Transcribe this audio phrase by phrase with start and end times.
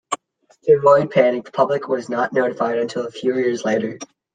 [0.63, 3.99] To avoid panic, the public was not notified until a few years later.